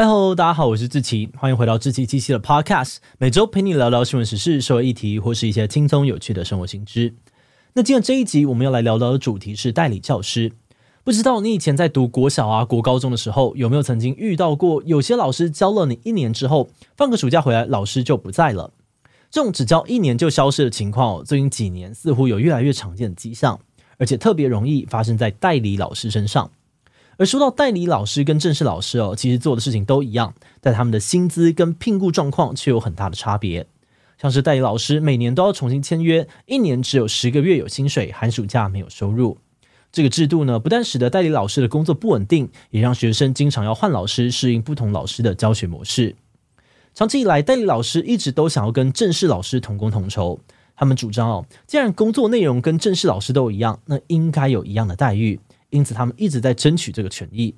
[0.00, 7.14] 嗨喽，大家好，我是志奇，欢迎回到志奇七七的 Podcast，每周陪你聊聊新闻时事、社会议题或是一些轻松有趣的生活新知。
[7.74, 10.52] 那今天这一集我们要来聊聊的主题是代理教师。
[11.04, 18.72] 不知道你以前在读国小啊、国高中的时候，有没有曾经遇到过有些老师教了你一年之后，放个暑假回来，老师就不在了？
[19.30, 23.60] 这种只教一年就消失的情况，最近几年似乎有越来越常见的迹象，
[23.98, 26.50] 而且特别容易发生在代理老师身上。
[27.20, 30.32] 而说到代理老师跟正式老师哦，其实做的事情都一样，
[30.62, 33.66] 但他们的薪资跟聘雇状况却有很大的差别。
[34.16, 39.36] 像是代理老师每年都要重新签约，一年只有十个月有薪水，寒暑假没有收入。
[39.92, 46.16] 这个制度呢，不但使得代理老师的工作不稳定，也让学生经常要换老师，适应不同老师的教学模式。
[46.94, 50.40] 长期以来，代理老师一直都想要跟正式老师同工同酬。
[50.74, 55.38] 他们主张哦，既然工作内容跟正式老师都一样，那应该有一样的待遇。
[55.70, 57.54] 因此，他们一直在争取这个权益。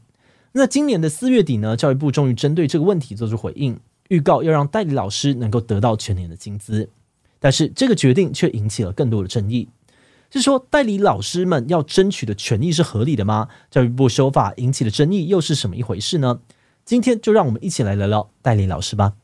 [0.52, 6.88] 那今年的四月底呢，教育部终于针对这个问题做出回应，预告要让代理老师能够得到全年的薪资。
[7.40, 9.68] 但是，这个决定却引起了更多的争议。
[10.30, 13.48] 是说，代理老师们要争取的权益是合理的吗？
[13.70, 16.40] 教育部修法引起的争议又是什么一回事呢？
[16.84, 19.14] 今天就让我们一起来聊聊代理老师吧。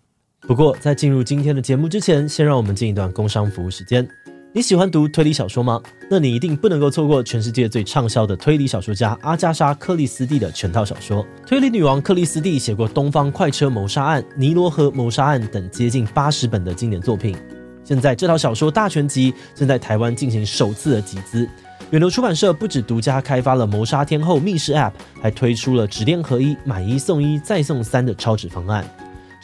[0.41, 4.09] 不过，在进入今天的节目之前，先让我们进一段工商服务时间。
[4.55, 5.79] 你喜欢读推理小说吗？
[6.11, 11.25] 那你一定不能够错过全世界最畅销的推理小说家阿加莎·克里斯蒂的全套小说。
[11.47, 17.37] 推理女王克里斯蒂写过《东方快车谋杀案》《尼罗河谋杀案》等接近八十本的经典作品。
[17.85, 21.47] 现在这套小说大全集正在台湾进行首次的集资。
[21.91, 28.83] 远流出版社不止独家开发了谋杀天后密室 App，还推出了纸电合一、买一送一再送三的超值方案。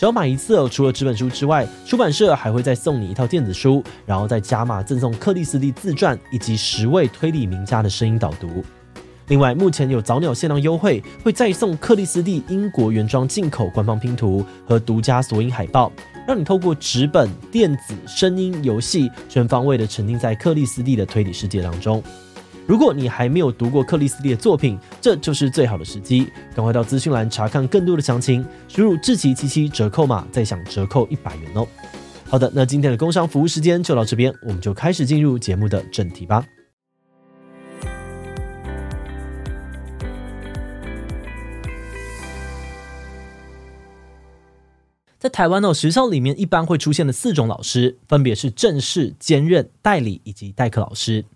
[0.04, 8.62] 只要买一次，除了纸本书之外，出版社还会再送你一套电子书，然后再加码赠送克里斯蒂自传以及十位推理名家的声音导读。
[9.28, 15.90] 另外，目前有早鸟限量优惠，会再送克里斯蒂英国原装进口官方拼图和独家索引海报，
[16.28, 22.02] 让你透过纸本、电子、声音、游戏，全方位的沉浸在克里斯蒂的推理世界当中。
[22.66, 31.68] 如果你还没有读过克里斯蒂的作品，这就是最好的时机，赶快到资讯栏查看更多的详情，输入智奇七七折扣码，再享折扣一百元哦。
[32.26, 36.42] 好的，那今天的工商服务时间就到这边，我们就开始进入节目的正题吧。
[45.18, 51.26] 在台湾哦，学校里面一般会出现的四种老师，分别是正式、兼任、代理以及代课老师。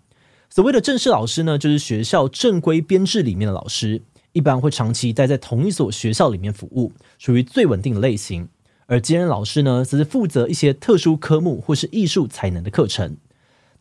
[0.51, 4.01] 所谓的正式老师呢，就是学校正规编制里面的老师，
[4.33, 8.49] 一般会长期待在同一所学校里面服务，属于最稳定的类型。
[8.87, 13.17] 而兼任老师呢，则是负责一些特殊科目或是艺术才能的课程。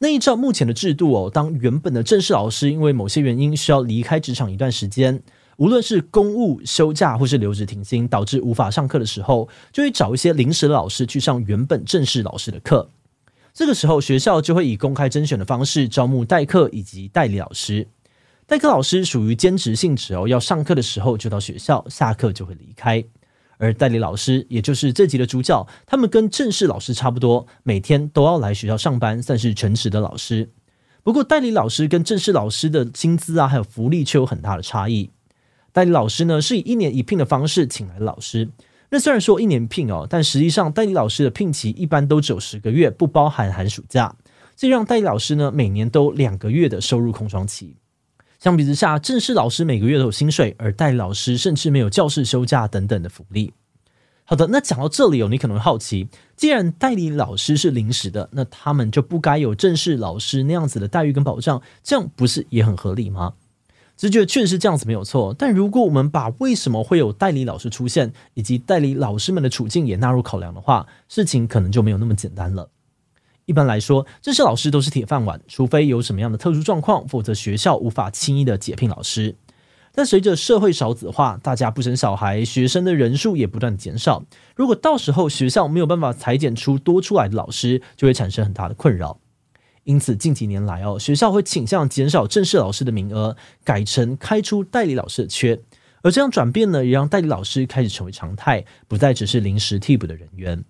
[0.01, 5.23] 那依照目前的制度哦，当原本的正式老师因为某些原因需要离开职场一段时间，
[5.56, 12.91] 无论是公务休假或是留职停薪，导致无法上课的时候，就会找一些临时的老师去上原本正式老师的课。
[13.59, 17.89] 这个时候，学校就会以公开甄选的方式招募代课以及代理老师。
[18.47, 23.05] 代课老师属于兼职性质哦，要上课的时候就到学校，下课就会离开。
[23.57, 30.51] 而代理老师，也就是这集的主角，他们跟正式老师差不多，每天都要来学校上班，算是全职的老师。
[31.03, 35.11] 不过，代理老师跟正式老师的薪资啊，还有福利却有很大的差异。
[35.73, 38.51] 代理老师呢，是以一年一聘的方式请来的老师。
[38.91, 44.16] 那虽然说一年聘哦，但实际上代理老师的聘期一般都只有十个月，不包含寒暑假，
[44.56, 47.76] 这让代理老师呢每年都两个月的收入空窗期。
[48.38, 53.53] 相比之下，正式老师每个月都有薪水，而代理老师甚至没有教室休假等等的福利。
[54.25, 63.34] 好的，那讲到这里哦，你可能会好奇，既然代理老师是临时的，那他们就不该有正式老师那样子的待遇跟保障，这样不是也很合理吗？
[63.99, 72.71] 直觉确实是这样子没有错，但如果我们把为什么会有代理老师出现，以及代理老师们的处境也纳入考量的话，事情可能就没有那么简单了。
[73.47, 79.35] 一般来说，这些老师都是铁饭碗，除非有什么样的特殊状况，否则学校无法轻易的解聘老师。
[79.93, 84.25] 但随着社会少子化，大家不生小孩，学生的人数也不断减少。
[84.55, 89.19] 如果到时候学校没有办法裁剪出多出来的老师，就会产生很大的困扰。
[89.88, 95.58] 因此，近几年来哦，学校会倾向减少正式老师的名额，改成开出代理老师的缺。
[96.02, 100.62] 而这样转变呢，也让代理老师开始成为常态，不再只是临时替补的人员。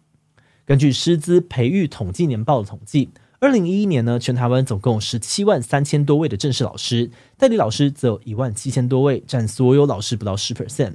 [0.64, 3.10] 根据师资培育统计年报的统计，
[3.40, 10.94] 二零一一年呢，全台湾总共十七万三千多位的正式老师，代理老师则有一万七千多位，占所有老师不到十 percent。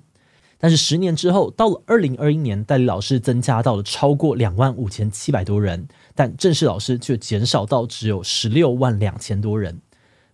[0.64, 9.82] 但是十年之后，到了二零二一年，代理老师增加到了超过两万五千七百多人，但正式老师却减少到只有十六万两千多人。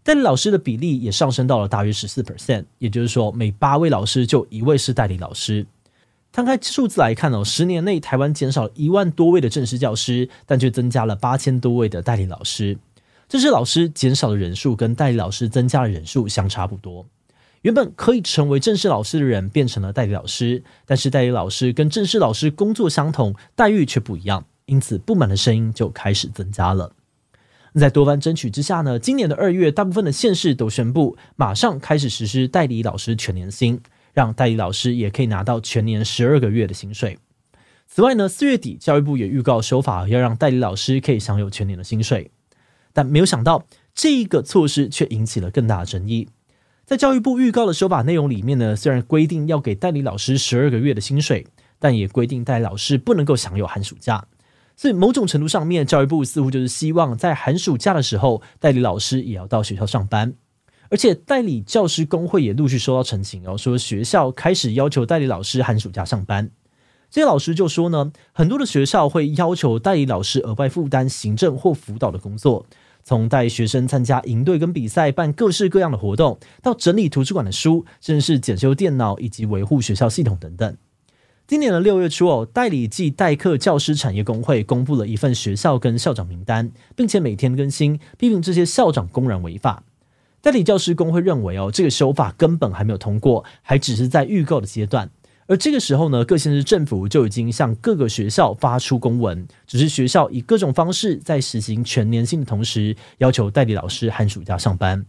[0.04, 5.66] 代理老师的比例也上升到了大约十四 percent，也就是说，每八位老师就一位是代理老师。
[6.32, 12.78] 摊开数字来看哦，十年内台湾减少了一万多位的正式教师，但却增加了八千多位的代理老师。
[13.28, 17.08] 正式老师减少的人数跟代理老师增加的人数相差不多。
[17.62, 26.94] 原本可以成为正式老师的人变成了代理老师，但是代理老师跟正式老师工作相同，待遇却不一样，因此不满的声音就开始增加了。
[27.76, 33.82] 在多番争取之下呢，今年的二月，大部分的县市都宣布马上开始实施代理老师全年薪。
[34.12, 37.20] 让代理老师也可以拿到全年十二个月的薪水。
[37.88, 42.32] 此外呢，四月底教育部也预告修法，要让代理老师可以享有全年的薪水。
[42.92, 46.28] 但没有想到，这个措施却引起了更大的争议。
[46.90, 51.46] 在教育部预告的修法内容里面呢，虽然规定要给代理老师十二个月的薪水，
[51.78, 54.26] 但也规定代理老师不能够享有寒暑假。
[54.76, 60.34] 所以某种程度上面，教育部似乎就是希望在寒暑假的时候，代理老师也要到学校上班。
[60.90, 66.50] 而且代理教师工会也陆续收到澄清哦，说学校开始要求代理老师寒暑假上班。
[67.12, 72.66] 这些老师就说呢，很多的学校会要求代理老师额外负担行政或辅导的工作，
[73.10, 80.78] 从带学生参加营队跟比赛、办各式各样的活动，到整理图书馆的书，甚至是检修电脑以及维护学校系统等等。
[81.48, 89.82] 今年的六月初哦，代理暨代课教师产业工会公布了一份学校跟校长名单，并且每天更新，批评这些校长公然违法。
[90.42, 95.10] 代理教师工会认为，哦，这个修法根本还没有通过，还只是在预告的阶段。
[95.50, 105.04] 而这个时候呢，各县市政府就已经向各个学校发出公文，只是学校以各种方式在实行全年薪的同时，要求代理老师寒暑假上班。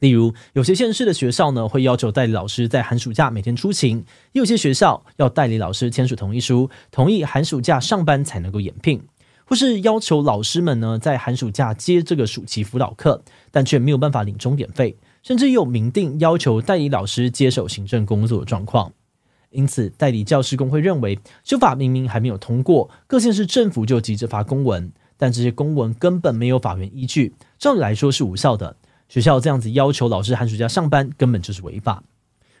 [0.00, 4.00] 例如，有些县市的学校呢，会要求代理老师在寒暑假每天出勤；
[4.32, 9.02] 也有些学校要代理老师签署同意书，同意寒暑假上班才能够延聘。
[9.46, 18.92] 或是要求老师们呢，在寒暑假接这个暑期辅导课，但却没有办法领钟点费，甚至有明定要求代理老师接手行政工作的状况。
[19.56, 28.76] 因此，代理教师工会认为，修法明明还没有通过，各县市政府就急着发公文，但这些公文根本没有法源依据，照理来说是无效的。
[29.08, 32.02] 学校这样子要求老师寒暑假上班，根本就是违法。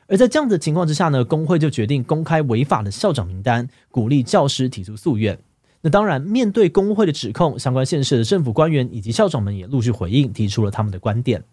[0.08, 5.38] 而在这样的情况之下呢，工会就决定公开违法的校长名单，鼓励教师提出诉愿。
[5.82, 11.44] 那当然，面对工会的指控，相关县市的政府官员以及校长们也陆续回应，提出了他们的观点。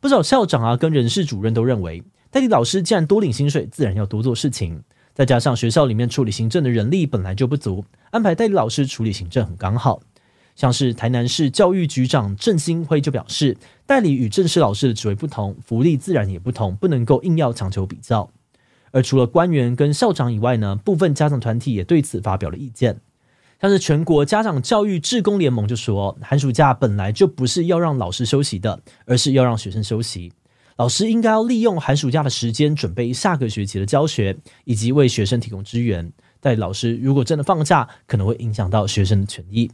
[0.00, 2.02] 不少校长啊，跟人事主任都认为，
[2.34, 4.82] 代理老师既然多领薪水，自然要多做事情。
[5.14, 10.02] 再加上学校里面处理行政的人力本来就不足，安排代理老师处理行政很刚好。
[10.56, 18.28] 像是台南市教育局长郑兴辉就表示，代理与正式老师的职位不同，福利自然也不同，不能够硬要强求比较。
[18.90, 23.00] 而除了官员跟校长以外呢，部分家长团体也对此发表了意见。
[23.60, 30.32] 像是全国家长教育志工联盟就说，寒暑假本来就不是要让老师休息的，而是要让学生休息。
[30.76, 36.12] 老师应该要利用寒暑假的时间准备下个学期的教学，以及为学生提供支援。
[36.40, 39.70] 代理老师如果真的放假，可能会影响到学生的权益。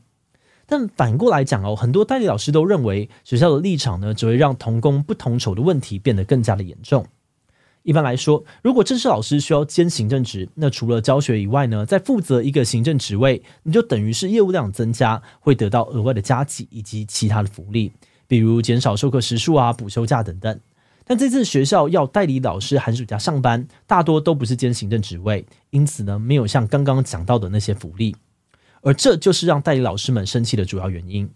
[0.66, 7.06] 但反过来讲哦，很多代理老师都认为，学校的立场呢，只会让同工不同酬的问题变得更加的严重。
[7.82, 17.90] 一般来说，如果正式老师需要兼行政职，那除了教学以外呢，再负责一个行政职位，你就等于是业务量增加，会得到额外的加给以及其他的福利，
[18.28, 20.60] 比如减少授课时数啊、补休假等等。
[21.10, 28.14] 但这次学校要代理老师寒暑假上班，大多都不是兼行政职位，因此呢，没有像刚刚讲到的那些福利，
[28.82, 31.28] 而这就是让代理老师们生气的主要原因。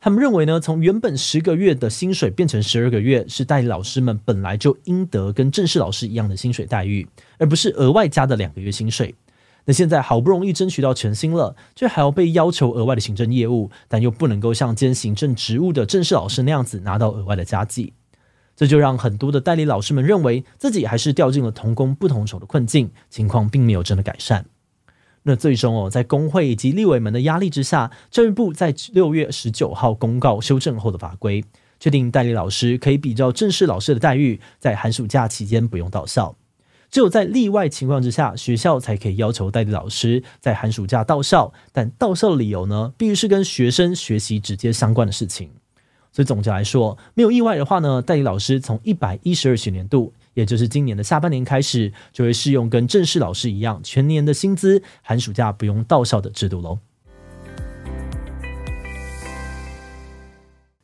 [0.00, 9.14] 他们认为呢，从原本十个月的薪水变成十二个月，是代理老师们本来就应得跟正式老师一样的薪水待遇，而不是额外加的两个月薪水。
[9.66, 17.92] 那现在好不容易争取到全薪了，却还要被要求额外的行政业务，但又不能够像兼行政职务的正式老师那样子拿到额外的加绩，
[18.58, 24.46] 这就让很多的代理老师们认为自己还是掉进了同工不同酬的困境，情况并没有真的改善。
[25.22, 31.44] 那最终哦，在工会以及立委们的压力之下，教育部在六月十九号公告修正后的法规，
[31.78, 36.34] 确定代理老师可以比照正式老师的待遇，在寒暑假期间不用到校。
[36.90, 45.50] 只有在例外情况之下，学校才可以要求代理老师在寒暑假到校，但到校的理由呢，必须是跟学生学习直接相关的事情。
[46.18, 50.12] 所以总结来说，没有意外的话呢，代理老师从一百一十二学年度。
[50.34, 56.80] 也就是今年的下半年开始，就会适用跟正式老师一样全年的薪资，寒暑假不用到校的制度喽。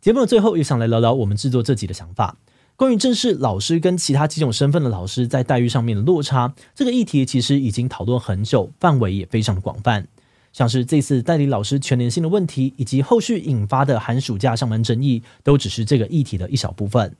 [0.00, 2.36] 节目的最后，也想来聊聊我们制作这集的想法。
[2.76, 10.06] 关于正式老师跟其他几种身份的老师在待遇上面的落差，这个议题其实已经讨论很久，范围也非常的广泛。
[10.54, 17.16] 像是这次代理老师全年薪的问题，以及后续引发的寒暑假上班争议，都只是这个议题的一小部分。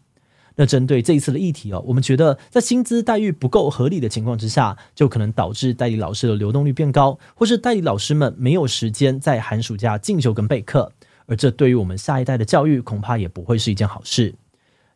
[0.55, 10.93] 那针对这一次的议题哦，我们觉得在薪资待遇不够合理的情况之下，就可能导致代理老师的流动率变高，或是代理老师们没有时间在寒暑假进修跟备课，
[11.27, 14.37] 而这对于我们下一代的教育恐怕也不会是一件好事。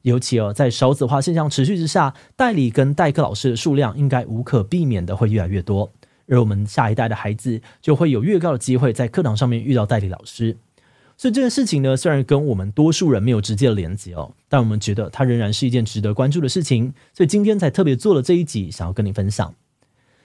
[0.03, 5.91] 尤其哦，在少子化现象持续之下，代理跟代课老师的数量应该无可避免的会越来越多，
[6.29, 10.57] 而我们下一代的孩子就会有越高的机会在课堂上面遇到代理老师。
[11.17, 16.95] 所以这件事情呢，虽然跟我们多数人没有直接的连接哦，但我们觉得它仍然是一件值得关注的事情。
[17.13, 19.53] 所以今天才特别做了这一集，想要跟你分享。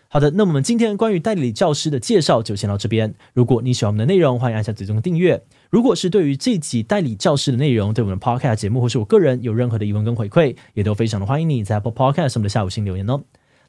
[0.07, 3.15] 好的，那我们今天关于代理教师的介绍就先到这边。
[3.33, 5.41] 如果你喜欢我们的内容，欢迎按下最终订阅。
[5.72, 13.24] 如果是对于这集代理教师的内容，对我们的 Podcast 节目或是我个人有任何的疑问跟回馈，也都非常的欢迎你在 Apple Podcast 上面的下午星留言哦。